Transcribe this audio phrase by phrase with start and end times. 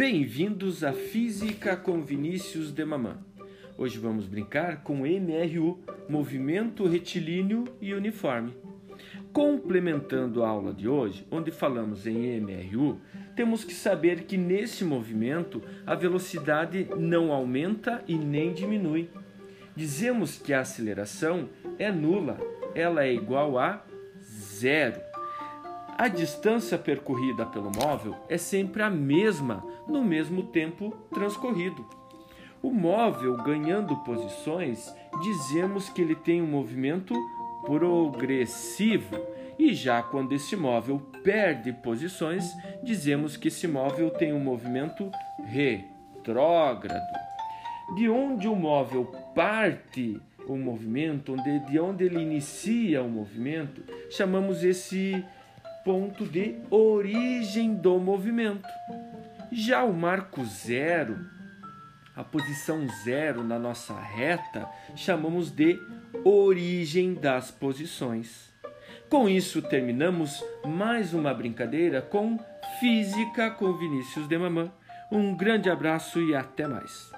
[0.00, 3.18] Bem-vindos à Física com Vinícius de Mamã.
[3.76, 8.56] Hoje vamos brincar com MRU, movimento retilíneo e uniforme.
[9.30, 12.98] Complementando a aula de hoje, onde falamos em MRU,
[13.36, 19.10] temos que saber que nesse movimento a velocidade não aumenta e nem diminui.
[19.76, 22.38] Dizemos que a aceleração é nula,
[22.74, 23.84] ela é igual a
[24.18, 25.09] zero.
[26.00, 31.84] A distância percorrida pelo móvel é sempre a mesma no mesmo tempo transcorrido.
[32.62, 37.14] O móvel ganhando posições, dizemos que ele tem um movimento
[37.66, 39.14] progressivo,
[39.58, 42.50] e já quando esse móvel perde posições,
[42.82, 45.10] dizemos que esse móvel tem um movimento
[45.44, 47.12] retrógrado.
[47.94, 51.36] De onde o móvel parte o movimento,
[51.68, 55.22] de onde ele inicia o movimento, chamamos esse
[55.84, 58.68] ponto de origem do movimento.
[59.50, 61.18] Já o marco zero,
[62.14, 65.78] a posição zero na nossa reta, chamamos de
[66.24, 68.50] origem das posições.
[69.08, 72.38] Com isso, terminamos mais uma brincadeira com
[72.78, 74.70] Física com Vinícius de Mamã.
[75.10, 77.10] Um grande abraço e até mais.